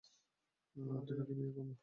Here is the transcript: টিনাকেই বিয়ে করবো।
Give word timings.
টিনাকেই 1.05 1.35
বিয়ে 1.37 1.51
করবো। 1.55 1.73